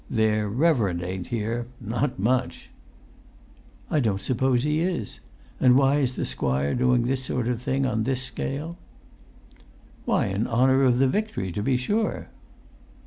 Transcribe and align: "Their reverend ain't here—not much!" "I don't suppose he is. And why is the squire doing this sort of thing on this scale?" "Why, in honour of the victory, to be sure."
"Their 0.09 0.49
reverend 0.49 1.03
ain't 1.03 1.27
here—not 1.27 2.17
much!" 2.17 2.71
"I 3.91 3.99
don't 3.99 4.19
suppose 4.19 4.63
he 4.63 4.79
is. 4.79 5.19
And 5.59 5.75
why 5.77 5.97
is 5.97 6.15
the 6.15 6.25
squire 6.25 6.73
doing 6.73 7.03
this 7.03 7.23
sort 7.23 7.47
of 7.47 7.61
thing 7.61 7.85
on 7.85 8.01
this 8.01 8.23
scale?" 8.23 8.77
"Why, 10.05 10.25
in 10.25 10.47
honour 10.47 10.81
of 10.85 10.97
the 10.97 11.07
victory, 11.07 11.51
to 11.51 11.61
be 11.61 11.77
sure." 11.77 12.29